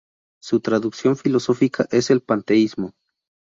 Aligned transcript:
Su 0.41 0.61
traducción 0.61 1.15
filosófica 1.15 1.85
es 1.91 2.09
el 2.09 2.21
panteísmo. 2.21 2.95